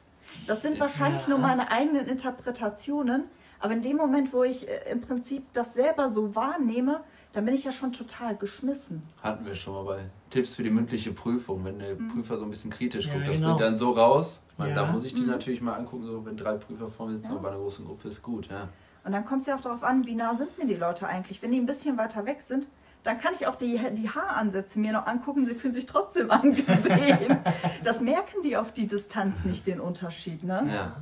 Das 0.47 0.61
sind 0.61 0.79
wahrscheinlich 0.79 1.23
Ja. 1.23 1.29
nur 1.29 1.39
meine 1.39 1.71
eigenen 1.71 2.07
Interpretationen, 2.07 3.25
aber 3.59 3.73
in 3.73 3.81
dem 3.81 3.97
Moment, 3.97 4.33
wo 4.33 4.43
ich 4.43 4.67
äh, 4.67 4.91
im 4.91 5.01
Prinzip 5.01 5.43
das 5.53 5.73
selber 5.73 6.09
so 6.09 6.35
wahrnehme, 6.35 7.01
dann 7.33 7.45
bin 7.45 7.53
ich 7.53 7.63
ja 7.63 7.71
schon 7.71 7.91
total 7.91 8.35
geschmissen. 8.35 9.03
Hatten 9.21 9.45
wir 9.45 9.53
schon 9.53 9.73
mal 9.75 9.83
bei 9.83 9.99
Tipps 10.31 10.55
für 10.55 10.63
die 10.63 10.71
mündliche 10.71 11.11
Prüfung, 11.11 11.63
wenn 11.63 11.77
der 11.77 11.95
Mhm. 11.95 12.07
Prüfer 12.07 12.37
so 12.37 12.43
ein 12.43 12.49
bisschen 12.49 12.71
kritisch 12.71 13.05
Ja, 13.07 13.13
guckt. 13.13 13.27
Das 13.27 13.35
genau. 13.37 13.49
bringt 13.49 13.61
dann 13.61 13.75
so 13.75 13.91
raus. 13.91 14.41
Meine, 14.57 14.71
Ja. 14.73 14.85
Da 14.85 14.91
muss 14.91 15.05
ich 15.05 15.13
die 15.13 15.21
Mhm. 15.21 15.27
natürlich 15.29 15.61
mal 15.61 15.73
angucken, 15.75 16.05
so 16.07 16.25
wenn 16.25 16.37
drei 16.37 16.55
Prüfer 16.55 16.87
vor 16.87 17.05
mir 17.07 17.13
sitzen, 17.13 17.27
Ja. 17.27 17.33
aber 17.33 17.41
bei 17.43 17.49
einer 17.49 17.59
großen 17.59 17.85
Gruppe 17.85 18.07
ist 18.07 18.23
gut, 18.23 18.47
ja. 18.49 18.67
Und 19.03 19.11
dann 19.13 19.25
kommt 19.25 19.41
es 19.41 19.47
ja 19.47 19.55
auch 19.55 19.61
darauf 19.61 19.83
an, 19.83 20.05
wie 20.05 20.15
nah 20.15 20.35
sind 20.35 20.57
mir 20.57 20.65
die 20.65 20.75
Leute 20.75 21.07
eigentlich. 21.07 21.41
Wenn 21.41 21.51
die 21.51 21.59
ein 21.59 21.65
bisschen 21.65 21.97
weiter 21.97 22.25
weg 22.25 22.41
sind, 22.41 22.67
dann 23.09 23.17
kann 23.19 23.33
ich 23.33 23.47
auch 23.47 23.55
die, 23.55 23.79
die 23.93 24.09
Haaransätze 24.09 24.79
mir 24.79 24.93
noch 24.93 25.07
angucken, 25.07 25.45
sie 25.45 25.55
fühlen 25.55 25.73
sich 25.73 25.85
trotzdem 25.87 26.29
angesehen. 26.39 27.37
das 27.83 28.01
merken 28.01 28.41
die 28.43 28.55
auf 28.55 28.71
die 28.71 28.85
Distanz 28.87 29.45
nicht, 29.45 29.65
den 29.67 29.79
Unterschied. 29.79 30.43
Ne? 30.43 30.69
ja. 30.73 30.95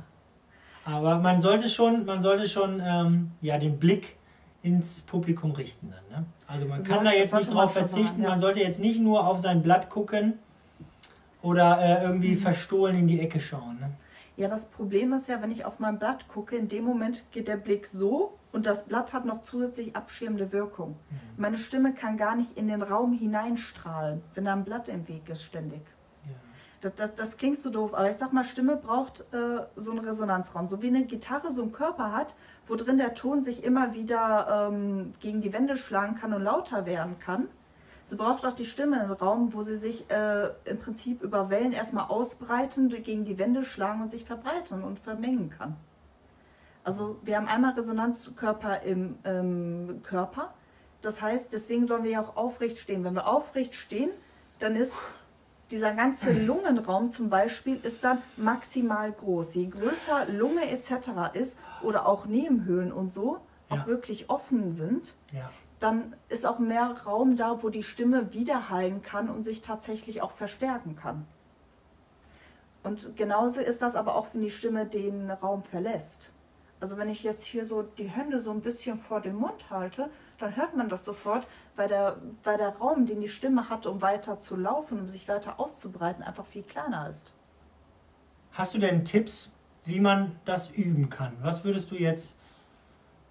Aber 0.84 1.18
man 1.18 1.40
sollte 1.42 1.68
schon, 1.68 2.06
man 2.06 2.22
sollte 2.22 2.48
schon 2.48 2.80
ähm, 2.82 3.32
ja, 3.42 3.58
den 3.58 3.78
Blick 3.78 4.16
ins 4.62 5.02
Publikum 5.02 5.50
richten. 5.52 5.90
Dann, 5.90 6.20
ne? 6.20 6.26
Also 6.46 6.64
man 6.64 6.78
kann 6.82 6.96
Soll- 6.96 7.04
da 7.04 7.12
jetzt 7.12 7.30
sollte 7.32 7.46
nicht 7.48 7.54
drauf 7.58 7.72
verzichten. 7.74 8.06
sagen, 8.06 8.22
ja. 8.22 8.28
Man 8.30 8.40
sollte 8.40 8.60
jetzt 8.60 8.80
nicht 8.80 8.98
nur 9.00 9.26
auf 9.26 9.38
sein 9.38 9.60
Blatt 9.60 9.90
gucken 9.90 10.38
oder 11.42 11.78
äh, 11.80 12.02
irgendwie 12.04 12.32
Mhm. 12.32 12.38
verstohlen 12.38 12.96
in 12.96 13.06
die 13.06 13.20
Ecke 13.20 13.38
schauen. 13.38 13.78
Ne? 13.80 13.90
Ja, 14.38 14.48
das 14.48 14.66
Problem 14.70 15.12
ist 15.12 15.28
ja, 15.28 15.42
wenn 15.42 15.50
ich 15.50 15.64
auf 15.66 15.78
mein 15.78 15.98
Blatt 15.98 16.26
gucke, 16.28 16.56
in 16.56 16.68
dem 16.68 16.84
Moment 16.84 17.24
geht 17.32 17.48
der 17.48 17.56
Blick 17.58 17.86
so 17.86 18.37
und 18.52 18.66
das 18.66 18.86
Blatt 18.86 19.12
hat 19.12 19.24
noch 19.24 19.42
zusätzlich 19.42 19.94
abschirmende 19.94 20.52
Wirkung. 20.52 20.96
Meine 21.36 21.58
Stimme 21.58 21.92
kann 21.92 22.16
gar 22.16 22.34
nicht 22.34 22.56
in 22.56 22.68
den 22.68 22.82
Raum 22.82 23.12
hineinstrahlen, 23.12 24.22
wenn 24.34 24.44
da 24.44 24.52
ein 24.52 24.64
Blatt 24.64 24.88
im 24.88 25.06
Weg 25.08 25.28
ist 25.28 25.42
ständig. 25.42 25.82
Ja. 26.24 26.32
Das, 26.80 26.94
das, 26.94 27.14
das 27.14 27.36
klingt 27.36 27.58
so 27.58 27.70
doof, 27.70 27.94
aber 27.94 28.08
ich 28.08 28.16
sag 28.16 28.32
mal, 28.32 28.44
Stimme 28.44 28.76
braucht 28.76 29.20
äh, 29.32 29.66
so 29.76 29.90
einen 29.90 30.00
Resonanzraum. 30.00 30.66
So 30.66 30.82
wie 30.82 30.88
eine 30.88 31.04
Gitarre 31.04 31.52
so 31.52 31.62
einen 31.62 31.72
Körper 31.72 32.12
hat, 32.12 32.36
wo 32.66 32.74
drin 32.74 32.96
der 32.96 33.14
Ton 33.14 33.42
sich 33.42 33.64
immer 33.64 33.94
wieder 33.94 34.70
ähm, 34.70 35.12
gegen 35.20 35.40
die 35.40 35.52
Wände 35.52 35.76
schlagen 35.76 36.14
kann 36.14 36.32
und 36.32 36.42
lauter 36.42 36.86
werden 36.86 37.18
kann. 37.18 37.48
So 38.04 38.16
braucht 38.16 38.46
auch 38.46 38.54
die 38.54 38.64
Stimme 38.64 38.98
einen 38.98 39.12
Raum, 39.12 39.52
wo 39.52 39.60
sie 39.60 39.76
sich 39.76 40.10
äh, 40.10 40.48
im 40.64 40.78
Prinzip 40.78 41.22
über 41.22 41.50
Wellen 41.50 41.72
erstmal 41.72 42.06
ausbreiten, 42.06 42.88
gegen 42.88 43.26
die 43.26 43.36
Wände 43.36 43.62
schlagen 43.62 44.00
und 44.00 44.10
sich 44.10 44.24
verbreiten 44.24 44.82
und 44.82 44.98
vermengen 44.98 45.50
kann. 45.50 45.76
Also 46.88 47.18
wir 47.22 47.36
haben 47.36 47.48
einmal 47.48 47.74
Resonanzkörper 47.74 48.80
im 48.80 49.18
ähm, 49.24 50.00
Körper. 50.04 50.54
Das 51.02 51.20
heißt, 51.20 51.52
deswegen 51.52 51.84
sollen 51.84 52.02
wir 52.02 52.12
ja 52.12 52.22
auch 52.22 52.34
aufrecht 52.38 52.78
stehen. 52.78 53.04
Wenn 53.04 53.12
wir 53.12 53.28
aufrecht 53.28 53.74
stehen, 53.74 54.08
dann 54.58 54.74
ist 54.74 54.98
dieser 55.70 55.92
ganze 55.92 56.32
Lungenraum 56.32 57.10
zum 57.10 57.28
Beispiel 57.28 57.76
ist 57.82 58.04
dann 58.04 58.16
maximal 58.38 59.12
groß. 59.12 59.54
Je 59.56 59.66
größer 59.66 60.28
Lunge 60.30 60.66
etc. 60.70 61.10
ist 61.34 61.58
oder 61.82 62.06
auch 62.06 62.24
Nebenhöhlen 62.24 62.90
und 62.90 63.12
so 63.12 63.36
auch 63.68 63.76
Ja. 63.76 63.86
wirklich 63.86 64.30
offen 64.30 64.72
sind, 64.72 65.12
Ja. 65.34 65.50
dann 65.80 66.16
ist 66.30 66.46
auch 66.46 66.58
mehr 66.58 66.96
Raum 67.04 67.36
da, 67.36 67.62
wo 67.62 67.68
die 67.68 67.82
Stimme 67.82 68.32
widerhallen 68.32 69.02
kann 69.02 69.28
und 69.28 69.42
sich 69.42 69.60
tatsächlich 69.60 70.22
auch 70.22 70.30
verstärken 70.30 70.96
kann. 70.96 71.26
Und 72.82 73.14
genauso 73.18 73.60
ist 73.60 73.82
das 73.82 73.94
aber 73.94 74.14
auch, 74.14 74.28
wenn 74.32 74.40
die 74.40 74.48
Stimme 74.50 74.86
den 74.86 75.30
Raum 75.30 75.62
verlässt. 75.62 76.32
Also 76.80 76.96
wenn 76.96 77.08
ich 77.08 77.22
jetzt 77.22 77.44
hier 77.44 77.66
so 77.66 77.82
die 77.82 78.08
Hände 78.08 78.38
so 78.38 78.50
ein 78.50 78.60
bisschen 78.60 78.96
vor 78.96 79.20
den 79.20 79.34
Mund 79.34 79.70
halte, 79.70 80.10
dann 80.38 80.54
hört 80.56 80.76
man 80.76 80.88
das 80.88 81.04
sofort, 81.04 81.46
weil 81.76 81.88
der, 81.88 82.18
weil 82.44 82.56
der 82.56 82.76
Raum, 82.76 83.06
den 83.06 83.20
die 83.20 83.28
Stimme 83.28 83.68
hat, 83.68 83.86
um 83.86 84.00
weiter 84.02 84.38
zu 84.38 84.56
laufen, 84.56 85.00
um 85.00 85.08
sich 85.08 85.28
weiter 85.28 85.58
auszubreiten, 85.58 86.22
einfach 86.22 86.46
viel 86.46 86.62
kleiner 86.62 87.08
ist. 87.08 87.32
hast 88.52 88.74
du 88.74 88.78
denn 88.78 89.04
Tipps, 89.04 89.52
wie 89.84 90.00
man 90.00 90.32
das 90.44 90.70
üben 90.70 91.10
kann? 91.10 91.36
Was 91.42 91.64
würdest 91.64 91.90
du 91.90 91.96
jetzt 91.96 92.34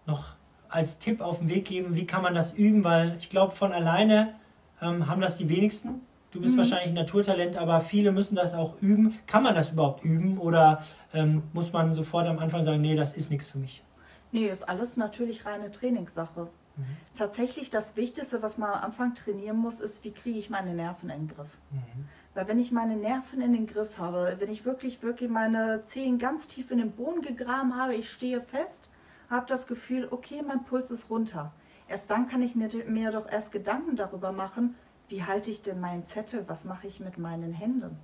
noch 0.05 0.35
als 0.69 0.99
Tipp 0.99 1.21
auf 1.21 1.39
den 1.39 1.49
Weg 1.49 1.65
geben? 1.65 1.95
Wie 1.95 2.07
kann 2.07 2.21
man 2.21 2.33
das 2.33 2.53
üben? 2.53 2.83
Weil 2.83 3.15
ich 3.17 3.29
glaube, 3.29 3.55
von 3.55 3.71
alleine 3.71 4.35
ähm, 4.81 5.07
haben 5.07 5.21
das 5.21 5.37
die 5.37 5.49
wenigsten. 5.49 6.01
Du 6.31 6.41
bist 6.41 6.53
mhm. 6.53 6.57
wahrscheinlich 6.57 6.89
ein 6.89 6.95
Naturtalent, 6.95 7.57
aber 7.57 7.79
viele 7.79 8.11
müssen 8.11 8.35
das 8.35 8.53
auch 8.53 8.81
üben. 8.81 9.17
Kann 9.27 9.43
man 9.43 9.55
das 9.55 9.71
überhaupt 9.71 10.03
üben 10.03 10.37
oder 10.37 10.83
ähm, 11.13 11.43
muss 11.53 11.71
man 11.71 11.93
sofort 11.93 12.27
am 12.27 12.39
Anfang 12.39 12.63
sagen, 12.63 12.81
nee, 12.81 12.95
das 12.95 13.15
ist 13.15 13.31
nichts 13.31 13.49
für 13.49 13.59
mich? 13.59 13.83
Nee, 14.31 14.47
ist 14.47 14.67
alles 14.67 14.97
natürlich 14.97 15.45
reine 15.45 15.71
Trainingssache. 15.71 16.49
Mhm. 16.75 16.83
Tatsächlich 17.17 17.69
das 17.69 17.95
Wichtigste, 17.95 18.43
was 18.43 18.57
man 18.57 18.71
am 18.71 18.83
Anfang 18.83 19.13
trainieren 19.13 19.57
muss, 19.57 19.79
ist, 19.79 20.03
wie 20.03 20.11
kriege 20.11 20.37
ich 20.37 20.49
meine 20.49 20.73
Nerven 20.73 21.09
in 21.09 21.27
den 21.27 21.35
Griff. 21.35 21.49
Mhm. 21.71 22.07
Weil 22.33 22.47
wenn 22.47 22.59
ich 22.59 22.71
meine 22.71 22.97
Nerven 22.97 23.41
in 23.41 23.53
den 23.53 23.65
Griff 23.65 23.97
habe, 23.97 24.35
wenn 24.39 24.51
ich 24.51 24.65
wirklich, 24.65 25.01
wirklich 25.01 25.29
meine 25.29 25.81
Zehen 25.83 26.19
ganz 26.19 26.47
tief 26.47 26.69
in 26.71 26.77
den 26.77 26.91
Boden 26.91 27.21
gegraben 27.21 27.75
habe, 27.75 27.95
ich 27.95 28.11
stehe 28.11 28.41
fest, 28.41 28.91
habe 29.29 29.45
das 29.47 29.65
Gefühl, 29.65 30.07
okay, 30.11 30.43
mein 30.45 30.63
Puls 30.63 30.91
ist 30.91 31.09
runter. 31.09 31.51
Erst 31.87 32.11
dann 32.11 32.27
kann 32.27 32.41
ich 32.41 32.53
mir, 32.53 32.69
mir 32.87 33.11
doch 33.11 33.31
erst 33.31 33.51
Gedanken 33.51 33.95
darüber 33.95 34.33
machen, 34.33 34.75
wie 35.07 35.23
halte 35.23 35.51
ich 35.51 35.61
denn 35.61 35.79
meinen 35.79 36.03
Zettel, 36.03 36.47
was 36.47 36.65
mache 36.65 36.87
ich 36.87 36.99
mit 36.99 37.17
meinen 37.17 37.53
Händen. 37.53 37.97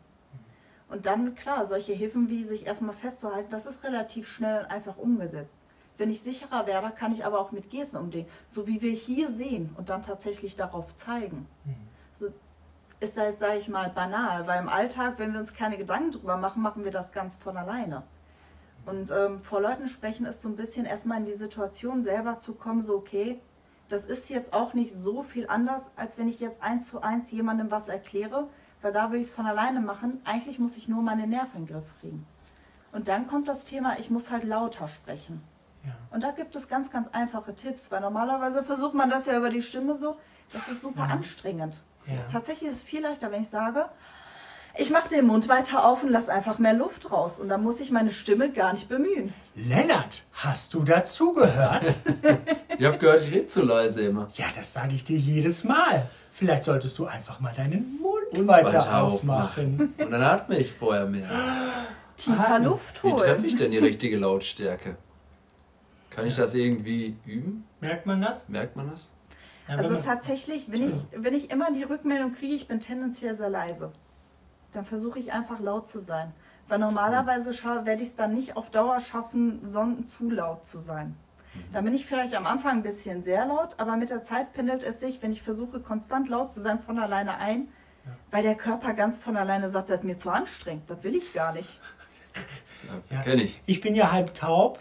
Und 0.89 1.05
dann, 1.05 1.35
klar, 1.35 1.65
solche 1.65 1.93
Hilfen 1.93 2.29
wie 2.29 2.43
sich 2.43 2.65
erstmal 2.65 2.95
festzuhalten, 2.95 3.49
das 3.49 3.65
ist 3.65 3.83
relativ 3.83 4.27
schnell 4.27 4.63
und 4.63 4.69
einfach 4.69 4.97
umgesetzt. 4.97 5.61
Wenn 5.97 6.09
ich 6.09 6.21
sicherer 6.21 6.65
werde, 6.65 6.91
kann 6.91 7.11
ich 7.11 7.25
aber 7.25 7.39
auch 7.39 7.51
mit 7.51 7.69
Gesten 7.69 7.97
umgehen, 7.97 8.27
so 8.47 8.67
wie 8.67 8.81
wir 8.81 8.91
hier 8.91 9.31
sehen 9.31 9.71
und 9.77 9.89
dann 9.89 10.01
tatsächlich 10.01 10.55
darauf 10.55 10.95
zeigen. 10.95 11.47
Mhm. 11.65 11.75
So 12.13 12.27
ist 12.99 13.17
halt, 13.17 13.39
sage 13.39 13.57
ich 13.57 13.67
mal, 13.67 13.89
banal, 13.89 14.47
weil 14.47 14.61
im 14.61 14.69
Alltag, 14.69 15.15
wenn 15.17 15.33
wir 15.33 15.39
uns 15.39 15.53
keine 15.53 15.77
Gedanken 15.77 16.11
drüber 16.11 16.37
machen, 16.37 16.61
machen 16.61 16.83
wir 16.83 16.91
das 16.91 17.11
ganz 17.11 17.35
von 17.35 17.57
alleine. 17.57 18.03
Und 18.85 19.11
ähm, 19.11 19.39
vor 19.39 19.61
Leuten 19.61 19.87
sprechen 19.87 20.25
ist 20.25 20.41
so 20.41 20.49
ein 20.49 20.55
bisschen 20.55 20.85
erstmal 20.85 21.19
in 21.19 21.25
die 21.25 21.33
Situation 21.33 22.01
selber 22.01 22.39
zu 22.39 22.55
kommen, 22.55 22.81
so 22.81 22.95
okay, 22.95 23.39
das 23.89 24.05
ist 24.05 24.29
jetzt 24.29 24.53
auch 24.53 24.73
nicht 24.73 24.93
so 24.93 25.23
viel 25.23 25.47
anders, 25.47 25.91
als 25.95 26.17
wenn 26.17 26.27
ich 26.27 26.39
jetzt 26.39 26.63
eins 26.63 26.87
zu 26.87 27.01
eins 27.01 27.31
jemandem 27.31 27.71
was 27.71 27.87
erkläre, 27.89 28.47
weil 28.81 28.91
da 28.91 29.09
würde 29.09 29.19
ich 29.19 29.27
es 29.27 29.33
von 29.33 29.45
alleine 29.45 29.81
machen. 29.81 30.21
Eigentlich 30.25 30.59
muss 30.59 30.77
ich 30.77 30.87
nur 30.87 31.01
meine 31.01 31.27
Nerven 31.27 31.59
in 31.59 31.65
den 31.65 31.73
Griff 31.73 31.99
kriegen. 31.99 32.25
Und 32.91 33.07
dann 33.07 33.27
kommt 33.27 33.47
das 33.47 33.63
Thema, 33.63 33.97
ich 33.99 34.09
muss 34.09 34.31
halt 34.31 34.43
lauter 34.43 34.87
sprechen. 34.87 35.41
Ja. 35.83 35.91
Und 36.11 36.21
da 36.21 36.31
gibt 36.31 36.55
es 36.55 36.69
ganz, 36.69 36.91
ganz 36.91 37.09
einfache 37.09 37.55
Tipps, 37.55 37.91
weil 37.91 38.01
normalerweise 38.01 38.63
versucht 38.63 38.93
man 38.93 39.09
das 39.09 39.25
ja 39.25 39.37
über 39.37 39.49
die 39.49 39.61
Stimme 39.61 39.95
so. 39.95 40.15
Das 40.53 40.67
ist 40.67 40.81
super 40.81 41.07
ja. 41.07 41.13
anstrengend. 41.13 41.83
Ja. 42.05 42.13
Tatsächlich 42.31 42.69
ist 42.69 42.77
es 42.77 42.81
viel 42.81 43.01
leichter, 43.01 43.31
wenn 43.31 43.41
ich 43.41 43.49
sage, 43.49 43.89
ich 44.75 44.89
mache 44.89 45.09
den 45.09 45.27
Mund 45.27 45.49
weiter 45.49 45.85
auf 45.85 46.03
und 46.03 46.09
lasse 46.09 46.33
einfach 46.33 46.57
mehr 46.57 46.73
Luft 46.73 47.11
raus. 47.11 47.39
Und 47.39 47.49
dann 47.49 47.61
muss 47.61 47.79
ich 47.79 47.91
meine 47.91 48.09
Stimme 48.09 48.51
gar 48.51 48.73
nicht 48.73 48.89
bemühen. 48.89 49.33
Lennart, 49.53 50.23
hast 50.33 50.73
du 50.73 50.83
dazugehört? 50.83 51.95
ich 52.79 52.85
habe 52.85 52.97
gehört, 52.97 53.21
ich 53.21 53.33
rede 53.33 53.45
zu 53.45 53.61
leise 53.61 54.01
immer. 54.01 54.27
Ja, 54.33 54.45
das 54.55 54.73
sage 54.73 54.95
ich 54.95 55.03
dir 55.03 55.17
jedes 55.17 55.63
Mal. 55.63 56.09
Vielleicht 56.31 56.63
solltest 56.63 56.97
du 56.97 57.05
einfach 57.05 57.39
mal 57.39 57.53
deinen 57.55 57.99
Mund 58.01 58.39
und 58.39 58.47
weiter, 58.47 58.73
weiter 58.73 59.03
aufmachen. 59.03 59.93
Und 59.95 60.11
dann 60.11 60.21
atme 60.23 60.57
ich 60.57 60.73
vorher 60.73 61.05
mehr. 61.05 61.29
Tiefer 62.17 62.59
Luft 62.59 63.03
holen. 63.03 63.13
Wie 63.13 63.17
treffe 63.17 63.45
ich 63.45 63.55
denn 63.55 63.69
die 63.69 63.77
richtige 63.77 64.17
Lautstärke? 64.17 64.97
Kann 66.09 66.25
ich 66.25 66.35
das 66.35 66.55
irgendwie 66.55 67.15
üben? 67.25 67.65
Merkt 67.79 68.07
man 68.07 68.21
das? 68.21 68.49
Merkt 68.49 68.75
man 68.75 68.89
das? 68.89 69.11
Ja, 69.67 69.75
also 69.75 69.97
tatsächlich, 69.97 70.71
wenn 70.71 70.87
ich, 70.87 70.93
wenn 71.15 71.33
ich 71.33 71.51
immer 71.51 71.71
die 71.71 71.83
Rückmeldung 71.83 72.33
kriege, 72.33 72.53
ich 72.55 72.67
bin 72.67 72.79
tendenziell 72.79 73.35
sehr 73.35 73.49
leise 73.49 73.91
dann 74.73 74.85
versuche 74.85 75.19
ich 75.19 75.31
einfach 75.31 75.59
laut 75.59 75.87
zu 75.87 75.99
sein. 75.99 76.33
Weil 76.67 76.79
normalerweise 76.79 77.51
werde 77.85 78.01
ich 78.01 78.09
es 78.09 78.15
dann 78.15 78.33
nicht 78.33 78.55
auf 78.55 78.69
Dauer 78.69 78.99
schaffen, 78.99 79.59
sondern 79.63 80.07
zu 80.07 80.29
laut 80.29 80.65
zu 80.65 80.79
sein. 80.79 81.15
Da 81.71 81.81
bin 81.81 81.93
ich 81.93 82.05
vielleicht 82.05 82.35
am 82.35 82.47
Anfang 82.47 82.77
ein 82.77 82.83
bisschen 82.83 83.21
sehr 83.21 83.45
laut, 83.45 83.75
aber 83.77 83.95
mit 83.95 84.09
der 84.09 84.23
Zeit 84.23 84.53
pendelt 84.53 84.83
es 84.83 84.99
sich, 84.99 85.21
wenn 85.21 85.31
ich 85.31 85.41
versuche, 85.41 85.79
konstant 85.79 86.27
laut 86.29 86.51
zu 86.51 86.61
sein, 86.61 86.79
von 86.79 86.97
alleine 86.97 87.37
ein, 87.37 87.67
ja. 88.05 88.11
weil 88.31 88.43
der 88.43 88.55
Körper 88.55 88.93
ganz 88.93 89.17
von 89.17 89.37
alleine 89.37 89.69
sagt, 89.69 89.89
das 89.89 89.99
ist 89.99 90.03
mir 90.03 90.17
zu 90.17 90.29
anstrengend, 90.29 90.89
das 90.89 91.03
will 91.03 91.15
ich 91.15 91.33
gar 91.33 91.53
nicht. 91.53 91.79
Ja, 93.09 93.21
kenn 93.21 93.39
ich. 93.39 93.61
Ich 93.65 93.79
bin 93.79 93.95
ja 93.95 94.11
halb 94.11 94.33
taub, 94.33 94.77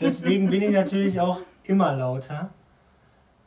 deswegen 0.00 0.48
bin 0.48 0.62
ich 0.62 0.70
natürlich 0.70 1.20
auch 1.20 1.42
immer 1.64 1.92
lauter. 1.92 2.48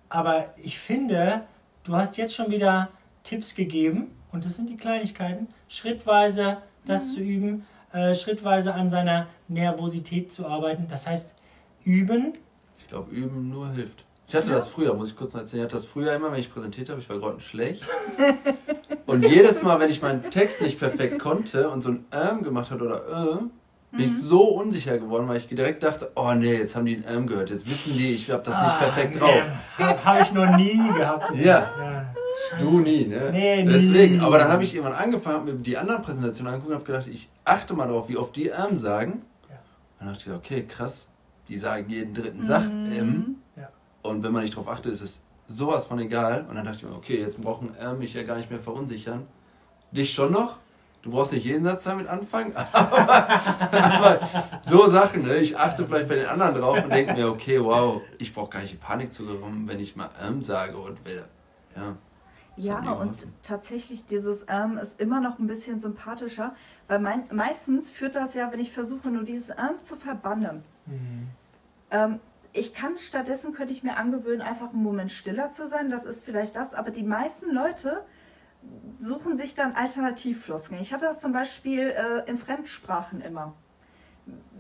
Aber 0.08 0.54
ich 0.56 0.78
finde, 0.78 1.46
du 1.84 1.96
hast 1.96 2.18
jetzt 2.18 2.36
schon 2.36 2.52
wieder 2.52 2.90
Tipps 3.24 3.56
gegeben, 3.56 4.12
und 4.32 4.46
das 4.46 4.56
sind 4.56 4.70
die 4.70 4.78
Kleinigkeiten, 4.78 5.48
schrittweise 5.68 6.58
das 6.86 7.10
mhm. 7.10 7.14
zu 7.14 7.22
üben, 7.22 7.66
äh, 7.94 8.16
schrittweise 8.16 8.74
an 8.74 8.90
seiner 8.90 9.28
Nervosität 9.48 10.32
zu 10.32 10.46
arbeiten. 10.46 10.88
Das 10.90 11.08
heißt, 11.08 11.34
üben. 11.84 12.34
Ich 12.80 12.88
glaube, 12.88 13.12
üben 13.12 13.50
nur 13.50 13.72
hilft. 13.72 14.06
Ich 14.28 14.36
hatte 14.36 14.50
ja. 14.50 14.56
das 14.56 14.68
früher, 14.68 14.94
muss 14.94 15.12
ich 15.12 15.16
kurz 15.16 15.34
noch 15.34 15.42
erzählen. 15.42 15.62
Ich 15.62 15.66
hatte 15.66 15.76
das 15.76 15.86
früher 15.86 16.14
immer, 16.14 16.32
wenn 16.32 16.40
ich 16.40 16.54
präsentiert 16.54 16.90
habe, 16.90 17.00
ich 17.00 17.10
war 17.10 17.18
grottenschlecht. 17.18 17.84
und 19.06 19.26
jedes 19.26 19.64
Mal, 19.64 19.80
wenn 19.80 19.90
ich 19.90 20.02
meinen 20.02 20.30
Text 20.30 20.62
nicht 20.62 20.80
perfekt 20.80 21.20
konnte 21.20 21.70
und 21.70 21.82
so 21.82 21.92
ein 21.92 22.06
Ähm 22.12 22.44
gemacht 22.44 22.72
hat 22.72 22.82
oder 22.82 22.98
Äh, 23.08 23.44
bin 23.92 24.06
ich 24.06 24.12
mhm. 24.12 24.18
so 24.18 24.44
unsicher 24.44 24.98
geworden, 24.98 25.30
weil 25.30 25.38
ich 25.38 25.48
direkt 25.48 25.82
dachte, 25.82 26.12
oh 26.16 26.34
nee, 26.34 26.58
jetzt 26.58 26.76
haben 26.76 26.86
die 26.86 26.98
ein 26.98 27.06
Ähm 27.08 27.26
gehört, 27.26 27.50
jetzt 27.50 27.70
wissen 27.70 27.94
die, 27.94 28.14
ich 28.14 28.30
habe 28.30 28.44
das 28.44 28.58
ah, 28.58 28.64
nicht 28.66 28.78
perfekt 28.80 29.22
drauf. 29.22 30.04
Habe 30.04 30.22
ich 30.22 30.34
noch 30.34 30.58
nie 30.58 30.78
gehabt. 30.94 31.34
ja. 31.36 31.72
ja. 31.80 32.14
Scheiße. 32.38 32.64
Du 32.64 32.80
nie, 32.82 33.06
ne? 33.06 33.32
Nee, 33.32 33.64
nie. 33.64 33.72
Deswegen, 33.72 34.22
aber 34.22 34.38
dann 34.38 34.50
habe 34.50 34.64
ich 34.64 34.76
irgendwann 34.76 34.98
angefangen, 34.98 35.46
mir 35.46 35.54
die 35.54 35.78
anderen 35.78 36.02
Präsentationen 36.02 36.54
angeguckt 36.54 36.72
und 36.72 36.80
habe 36.80 36.86
gedacht, 36.86 37.08
ich 37.08 37.30
achte 37.44 37.74
mal 37.74 37.88
darauf, 37.88 38.10
wie 38.10 38.18
oft 38.18 38.36
die 38.36 38.50
M 38.50 38.78
sagen. 38.78 39.24
Ja. 39.50 39.56
Und 40.00 40.06
dann 40.06 40.14
dachte 40.14 40.30
ich, 40.30 40.36
okay, 40.36 40.66
krass, 40.68 41.10
die 41.48 41.58
sagen 41.58 41.90
jeden 41.90 42.14
dritten 42.14 42.44
Sach 42.44 42.66
mhm. 42.66 42.92
M. 42.92 43.36
Ja. 43.56 43.70
Und 44.04 44.24
wenn 44.24 44.32
man 44.32 44.44
nicht 44.44 44.54
darauf 44.54 44.68
achtet, 44.68 44.92
ist 44.94 45.02
es 45.02 45.22
sowas 45.48 45.88
von 45.88 46.00
egal. 46.00 46.46
Und 46.48 46.56
dann 46.56 46.66
dachte 46.66 46.78
ich 46.78 46.84
mir, 46.84 46.96
okay, 46.96 47.20
jetzt 47.20 47.42
brauchen 47.42 47.74
M 47.76 47.98
mich 47.98 48.14
ja 48.14 48.24
gar 48.24 48.38
nicht 48.38 48.52
mehr 48.52 48.60
verunsichern. 48.60 49.26
Dich 49.92 50.14
schon 50.14 50.32
noch? 50.32 50.60
Du 51.02 51.12
brauchst 51.12 51.32
nicht 51.32 51.46
jeden 51.46 51.64
Satz 51.64 51.86
damit 51.86 52.08
anfangen, 52.08 52.54
aber, 52.56 53.30
aber 53.72 54.20
so 54.66 54.90
Sachen, 54.90 55.22
ne? 55.22 55.38
ich 55.38 55.58
achte 55.58 55.86
vielleicht 55.86 56.10
bei 56.10 56.16
den 56.16 56.26
anderen 56.26 56.56
drauf 56.56 56.84
und 56.84 56.94
denke 56.94 57.14
mir, 57.14 57.30
okay, 57.30 57.64
wow, 57.64 58.02
ich 58.18 58.34
brauche 58.34 58.50
gar 58.50 58.62
nicht 58.62 58.74
in 58.74 58.80
Panik 58.80 59.14
zu 59.14 59.26
kommen, 59.26 59.68
wenn 59.70 59.80
ich 59.80 59.96
mal 59.96 60.10
M 60.28 60.42
sage 60.42 60.78
und 60.78 61.06
will, 61.06 61.24
ja. 61.76 61.96
Ja, 62.58 62.80
und 62.94 63.28
tatsächlich 63.44 64.06
dieses 64.06 64.46
ähm 64.50 64.78
ist 64.78 65.00
immer 65.00 65.20
noch 65.20 65.38
ein 65.40 65.48
bisschen 65.48 65.80
sympathischer, 65.80 66.56
weil 66.88 67.00
mein, 67.00 67.24
meistens 67.32 67.90
führt 67.90 68.16
das 68.16 68.34
ja, 68.34 68.52
wenn 68.52 68.60
ich 68.60 68.72
versuche, 68.72 69.10
nur 69.10 69.24
dieses 69.24 69.50
ähm 69.50 69.82
zu 69.82 69.96
verbannen. 69.96 70.64
Mhm. 70.88 71.28
Ähm, 71.92 72.20
ich 72.54 72.74
kann 72.74 72.98
stattdessen, 72.98 73.54
könnte 73.54 73.72
ich 73.72 73.84
mir 73.84 73.98
angewöhnen, 73.98 74.42
einfach 74.42 74.74
einen 74.74 74.82
Moment 74.82 75.12
stiller 75.12 75.52
zu 75.52 75.68
sein, 75.68 75.92
das 75.92 76.06
ist 76.06 76.26
vielleicht 76.26 76.56
das, 76.56 76.74
aber 76.74 76.90
die 76.90 77.04
meisten 77.04 77.54
Leute 77.54 78.04
suchen 79.00 79.38
sich 79.38 79.54
dann 79.54 79.74
Alternativfloskeln. 79.74 80.82
Ich 80.82 80.92
hatte 80.92 81.06
das 81.06 81.20
zum 81.20 81.34
Beispiel 81.34 81.90
äh, 81.92 82.28
in 82.28 82.38
Fremdsprachen 82.38 83.22
immer 83.22 83.54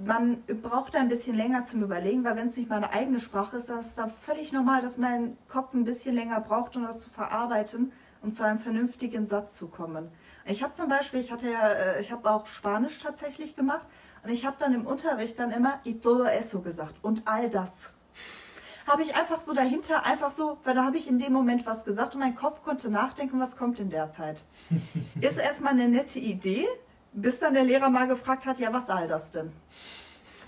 man 0.05 0.43
braucht 0.61 0.93
da 0.93 0.99
ein 0.99 1.09
bisschen 1.09 1.35
länger 1.35 1.63
zum 1.63 1.83
Überlegen, 1.83 2.23
weil 2.23 2.35
wenn 2.35 2.47
es 2.47 2.57
nicht 2.57 2.69
meine 2.69 2.93
eigene 2.93 3.19
Sprache 3.19 3.57
ist, 3.57 3.69
dann 3.69 3.79
ist 3.79 3.87
es 3.87 3.95
dann 3.95 4.11
völlig 4.11 4.51
normal, 4.51 4.81
dass 4.81 4.97
mein 4.97 5.37
Kopf 5.47 5.73
ein 5.73 5.83
bisschen 5.83 6.15
länger 6.15 6.39
braucht, 6.41 6.75
um 6.75 6.83
das 6.83 6.99
zu 6.99 7.09
verarbeiten, 7.09 7.91
um 8.21 8.31
zu 8.31 8.43
einem 8.43 8.59
vernünftigen 8.59 9.27
Satz 9.27 9.55
zu 9.55 9.69
kommen. 9.69 10.09
Ich 10.45 10.63
habe 10.63 10.73
zum 10.73 10.87
Beispiel, 10.87 11.19
ich 11.19 11.31
hatte 11.31 11.49
ja, 11.49 11.67
äh, 11.67 12.01
ich 12.01 12.11
habe 12.11 12.29
auch 12.29 12.45
Spanisch 12.45 12.99
tatsächlich 12.99 13.55
gemacht 13.55 13.87
und 14.23 14.29
ich 14.29 14.45
habe 14.45 14.55
dann 14.59 14.73
im 14.73 14.85
Unterricht 14.85 15.39
dann 15.39 15.51
immer 15.51 15.79
y 15.85 15.99
todo 15.99 16.23
eso 16.23 16.61
gesagt 16.61 16.95
und 17.01 17.27
all 17.27 17.49
das. 17.49 17.93
Habe 18.87 19.01
ich 19.01 19.17
einfach 19.17 19.39
so 19.39 19.53
dahinter, 19.53 20.05
einfach 20.05 20.31
so, 20.31 20.59
weil 20.63 20.73
da 20.73 20.85
habe 20.85 20.95
ich 20.95 21.09
in 21.09 21.19
dem 21.19 21.33
Moment 21.33 21.65
was 21.65 21.83
gesagt 21.83 22.13
und 22.13 22.21
mein 22.21 22.35
Kopf 22.35 22.63
konnte 22.63 22.89
nachdenken, 22.89 23.37
was 23.39 23.57
kommt 23.57 23.79
in 23.79 23.89
der 23.89 24.11
Zeit. 24.11 24.45
Ist 25.19 25.37
erstmal 25.37 25.73
eine 25.73 25.89
nette 25.89 26.19
Idee, 26.19 26.65
bis 27.21 27.39
dann 27.39 27.53
der 27.53 27.63
Lehrer 27.63 27.89
mal 27.89 28.07
gefragt 28.07 28.45
hat, 28.45 28.59
ja, 28.59 28.71
was 28.71 28.89
all 28.89 29.07
das 29.07 29.31
denn? 29.31 29.51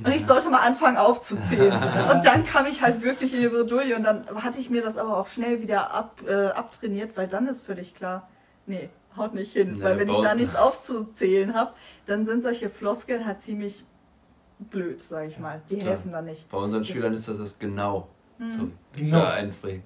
Und 0.04 0.16
ich 0.16 0.26
sollte 0.26 0.50
mal 0.50 0.62
anfangen 0.62 0.98
aufzuzählen. 0.98 1.74
Und 2.12 2.24
dann 2.24 2.46
kam 2.46 2.66
ich 2.68 2.82
halt 2.82 3.02
wirklich 3.02 3.34
in 3.34 3.42
die 3.42 3.50
Bredouille 3.50 3.98
und 3.98 4.04
dann 4.04 4.26
hatte 4.44 4.58
ich 4.58 4.70
mir 4.70 4.82
das 4.82 4.96
aber 4.96 5.18
auch 5.18 5.28
schnell 5.28 5.62
wieder 5.62 5.94
ab, 5.94 6.22
äh, 6.26 6.48
abtrainiert, 6.48 7.18
weil 7.18 7.28
dann 7.28 7.48
ist 7.48 7.66
völlig 7.66 7.96
klar, 7.96 8.30
nee, 8.66 8.90
haut 9.18 9.34
nicht 9.34 9.52
hin. 9.52 9.74
Nee, 9.74 9.84
weil 9.84 10.00
wenn 10.00 10.10
ich 10.10 10.18
da 10.18 10.36
nichts 10.36 10.56
aufzuzählen 10.56 11.54
habe, 11.54 11.74
dann 12.06 12.24
sind 12.24 12.44
solche 12.44 12.70
Floskeln 12.70 13.26
halt 13.26 13.42
ziemlich 13.42 13.84
blöd, 14.60 15.02
sag 15.02 15.28
ich 15.28 15.38
mal. 15.38 15.62
Die 15.70 15.80
Klar. 15.80 15.96
helfen 15.96 16.14
dann 16.14 16.26
nicht. 16.26 16.48
Bei 16.50 16.58
unseren 16.58 16.82
das 16.82 16.88
Schülern 16.88 17.14
ist 17.14 17.28
das 17.28 17.38
das 17.38 17.60
genau. 17.60 18.08
Mhm. 18.38 18.50
So, 18.50 18.58
genau. 18.94 19.26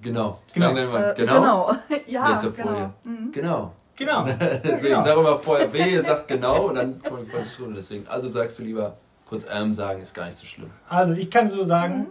genau. 0.00 0.38
Sagen 0.46 0.76
äh, 0.76 1.14
genau. 1.16 1.16
genau. 1.16 1.76
ja, 2.06 2.28
Nächste 2.28 2.52
genau. 2.52 2.68
Folie. 2.68 2.92
Mhm. 3.02 3.32
Genau. 3.32 3.72
Genau. 3.96 4.24
deswegen 4.64 4.94
genau. 4.94 5.04
sag 5.04 5.16
immer 5.16 5.36
vorher 5.36 5.68
B, 5.68 5.92
ihr 5.92 6.02
sagt 6.02 6.28
genau 6.28 6.68
und 6.68 6.74
dann 6.74 7.02
kommt 7.02 7.26
die 7.26 7.30
volle 7.30 7.44
Stunde. 7.44 7.76
Deswegen, 7.76 8.06
also 8.08 8.28
sagst 8.28 8.58
du 8.58 8.62
lieber 8.62 8.96
kurz 9.28 9.46
ähm 9.50 9.72
sagen, 9.72 10.00
ist 10.00 10.14
gar 10.14 10.26
nicht 10.26 10.38
so 10.38 10.46
schlimm. 10.46 10.70
Also 10.88 11.12
ich 11.12 11.30
kann 11.30 11.48
so 11.48 11.64
sagen, 11.64 11.98
mhm. 11.98 12.06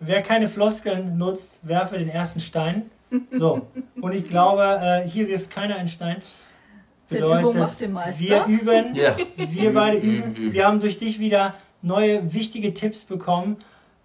wer 0.00 0.22
keine 0.22 0.48
Floskeln 0.48 1.18
nutzt, 1.18 1.60
werfe 1.62 1.98
den 1.98 2.08
ersten 2.08 2.40
Stein. 2.40 2.90
So, 3.30 3.66
und 4.00 4.12
ich 4.12 4.28
glaube, 4.28 4.62
äh, 4.62 5.02
hier 5.08 5.26
wirft 5.26 5.50
keiner 5.50 5.76
einen 5.76 5.88
Stein. 5.88 6.22
Bedeutet, 7.08 7.40
Übung 7.40 7.58
macht 7.58 7.80
den 7.80 7.92
Meister. 7.92 8.20
wir 8.20 8.44
üben, 8.46 8.94
Ja. 8.94 9.16
wir 9.36 9.74
beide 9.74 9.96
üben. 9.96 10.34
üben. 10.36 10.52
Wir 10.52 10.66
haben 10.66 10.78
durch 10.78 10.98
dich 10.98 11.18
wieder 11.18 11.54
neue 11.82 12.32
wichtige 12.32 12.72
Tipps 12.72 13.02
bekommen. 13.04 13.56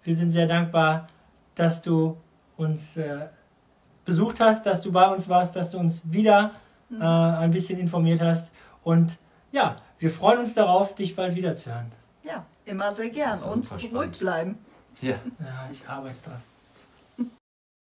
Wir 0.02 0.14
sind 0.16 0.30
sehr 0.30 0.46
dankbar, 0.46 1.08
dass 1.54 1.82
du 1.82 2.16
uns 2.56 2.96
äh, 2.96 3.28
besucht 4.04 4.40
hast, 4.40 4.66
dass 4.66 4.80
du 4.80 4.90
bei 4.90 5.06
uns 5.06 5.28
warst, 5.28 5.54
dass 5.54 5.70
du 5.70 5.78
uns 5.78 6.02
wieder. 6.10 6.52
Äh, 6.90 7.04
ein 7.04 7.50
bisschen 7.50 7.78
informiert 7.78 8.20
hast. 8.20 8.52
Und 8.82 9.18
ja, 9.52 9.76
wir 9.98 10.10
freuen 10.10 10.40
uns 10.40 10.54
darauf, 10.54 10.94
dich 10.94 11.16
bald 11.16 11.34
wiederzuhören. 11.34 11.92
Ja, 12.22 12.44
immer 12.64 12.92
sehr 12.92 13.10
gern. 13.10 13.40
Und 13.42 13.70
ruhig 13.92 14.18
bleiben. 14.18 14.58
Ja. 15.00 15.16
Ja, 15.38 15.68
ich 15.70 15.88
arbeite 15.88 16.22
dran. 16.22 16.42